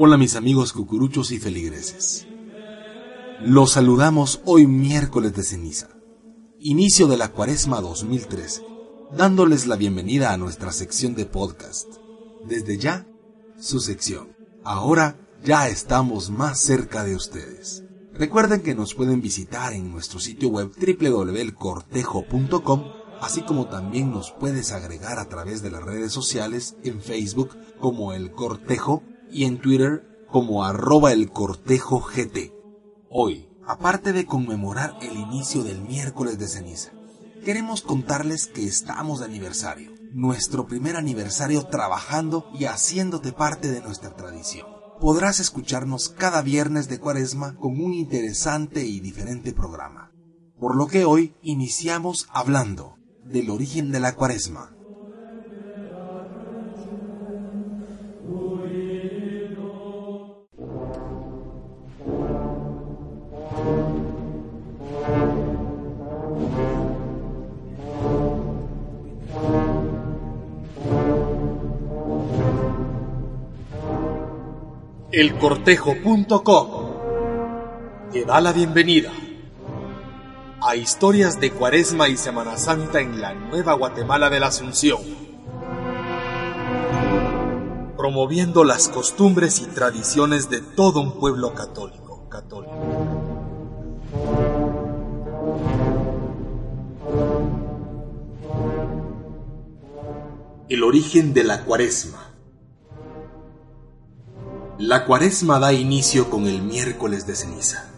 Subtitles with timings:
[0.00, 2.24] Hola mis amigos cucuruchos y feligreses.
[3.40, 5.88] Los saludamos hoy miércoles de ceniza,
[6.60, 8.62] inicio de la cuaresma 2013,
[9.16, 11.88] dándoles la bienvenida a nuestra sección de podcast.
[12.46, 13.08] Desde ya,
[13.58, 14.36] su sección.
[14.62, 17.82] Ahora ya estamos más cerca de ustedes.
[18.14, 22.84] Recuerden que nos pueden visitar en nuestro sitio web www.cortejo.com,
[23.20, 28.12] así como también nos puedes agregar a través de las redes sociales en Facebook como
[28.12, 32.52] El Cortejo y en Twitter como arroba el cortejo GT.
[33.10, 36.92] Hoy, aparte de conmemorar el inicio del miércoles de ceniza,
[37.44, 44.14] queremos contarles que estamos de aniversario, nuestro primer aniversario trabajando y haciéndote parte de nuestra
[44.14, 44.66] tradición.
[45.00, 50.12] Podrás escucharnos cada viernes de cuaresma con un interesante y diferente programa.
[50.58, 54.74] Por lo que hoy iniciamos hablando del origen de la cuaresma,
[75.10, 76.68] elcortejo.com
[78.12, 79.10] te da la bienvenida
[80.60, 85.00] a historias de Cuaresma y Semana Santa en la Nueva Guatemala de la Asunción,
[87.96, 92.28] promoviendo las costumbres y tradiciones de todo un pueblo católico.
[92.28, 92.74] católico.
[100.68, 102.27] El origen de la Cuaresma.
[104.78, 107.90] La cuaresma da inicio con el miércoles de ceniza,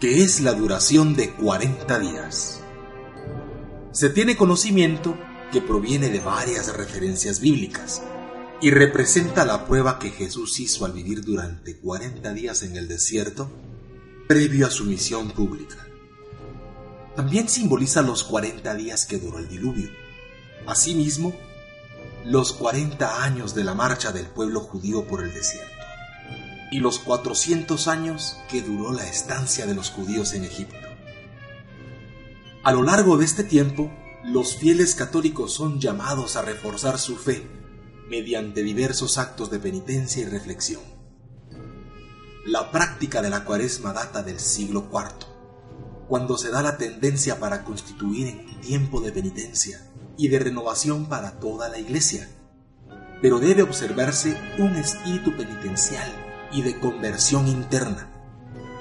[0.00, 2.60] que es la duración de 40 días.
[3.92, 5.16] Se tiene conocimiento
[5.52, 8.02] que proviene de varias referencias bíblicas
[8.60, 13.48] y representa la prueba que Jesús hizo al vivir durante 40 días en el desierto
[14.26, 15.76] previo a su misión pública.
[17.14, 19.90] También simboliza los 40 días que duró el diluvio.
[20.66, 21.32] Asimismo,
[22.24, 25.72] los 40 años de la marcha del pueblo judío por el desierto
[26.70, 30.76] y los 400 años que duró la estancia de los judíos en Egipto.
[32.62, 33.90] A lo largo de este tiempo,
[34.24, 37.46] los fieles católicos son llamados a reforzar su fe
[38.08, 40.80] mediante diversos actos de penitencia y reflexión.
[42.46, 45.26] La práctica de la cuaresma data del siglo IV,
[46.08, 51.32] cuando se da la tendencia para constituir en tiempo de penitencia y de renovación para
[51.32, 52.28] toda la iglesia.
[53.20, 56.10] Pero debe observarse un espíritu penitencial
[56.52, 58.08] y de conversión interna.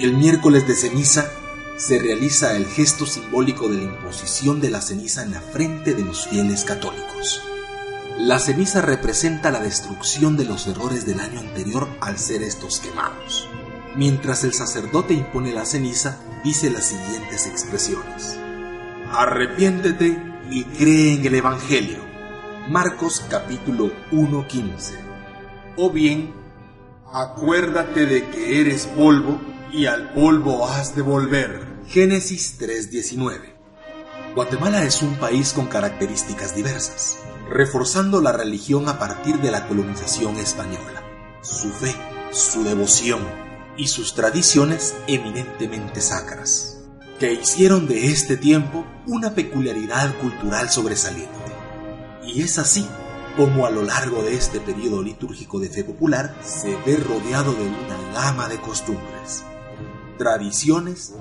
[0.00, 1.30] El miércoles de ceniza
[1.76, 6.04] se realiza el gesto simbólico de la imposición de la ceniza en la frente de
[6.04, 7.42] los fieles católicos.
[8.18, 13.48] La ceniza representa la destrucción de los errores del año anterior al ser estos quemados.
[13.96, 18.38] Mientras el sacerdote impone la ceniza, dice las siguientes expresiones.
[19.10, 21.98] Arrepiéntete y cree en el Evangelio.
[22.68, 24.92] Marcos capítulo 1.15.
[25.76, 26.32] O bien,
[27.10, 29.40] acuérdate de que eres polvo
[29.72, 31.66] y al polvo has de volver.
[31.88, 33.54] Génesis 3.19.
[34.34, 37.18] Guatemala es un país con características diversas,
[37.50, 41.02] reforzando la religión a partir de la colonización española.
[41.40, 41.94] Su fe,
[42.30, 43.20] su devoción
[43.76, 46.81] y sus tradiciones eminentemente sacras
[47.22, 51.30] que hicieron de este tiempo una peculiaridad cultural sobresaliente.
[52.24, 52.84] Y es así
[53.36, 57.62] como a lo largo de este periodo litúrgico de fe popular se ve rodeado de
[57.62, 59.44] una gama de costumbres,
[60.18, 61.14] tradiciones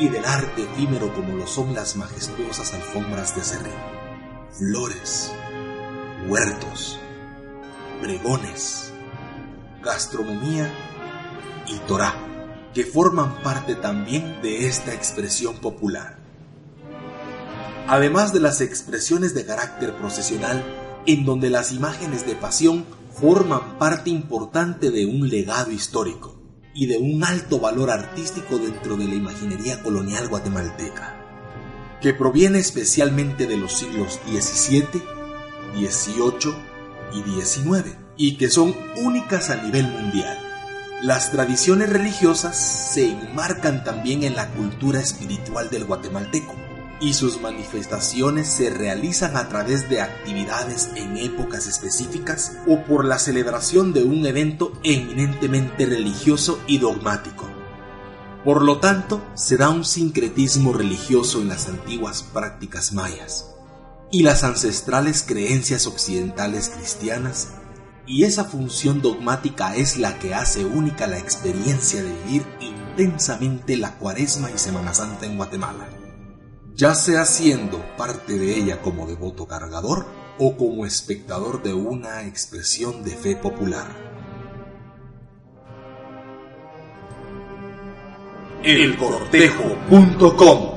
[0.00, 3.72] y del arte efímero como lo son las majestuosas alfombras de serrín,
[4.50, 5.30] flores,
[6.26, 6.98] huertos,
[8.02, 8.92] pregones,
[9.80, 10.74] gastronomía
[11.68, 12.35] y Torah
[12.76, 16.18] que forman parte también de esta expresión popular.
[17.88, 20.62] Además de las expresiones de carácter procesional,
[21.06, 22.84] en donde las imágenes de pasión
[23.18, 26.38] forman parte importante de un legado histórico
[26.74, 31.16] y de un alto valor artístico dentro de la imaginería colonial guatemalteca,
[32.02, 35.02] que proviene especialmente de los siglos XVII,
[35.76, 36.54] XVIII
[37.14, 40.45] y XIX, y que son únicas a nivel mundial
[41.02, 46.54] las tradiciones religiosas se enmarcan también en la cultura espiritual del guatemalteco
[47.00, 53.18] y sus manifestaciones se realizan a través de actividades en épocas específicas o por la
[53.18, 57.46] celebración de un evento eminentemente religioso y dogmático.
[58.42, 63.54] Por lo tanto, se da un sincretismo religioso en las antiguas prácticas mayas
[64.10, 67.48] y las ancestrales creencias occidentales cristianas
[68.06, 73.98] Y esa función dogmática es la que hace única la experiencia de vivir intensamente la
[73.98, 75.88] Cuaresma y Semana Santa en Guatemala,
[76.74, 80.06] ya sea siendo parte de ella como devoto cargador
[80.38, 84.06] o como espectador de una expresión de fe popular.
[88.62, 90.75] elcortejo.com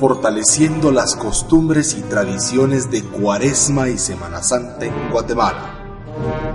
[0.00, 6.49] fortaleciendo las costumbres y tradiciones de Cuaresma y Semana Santa en Guatemala.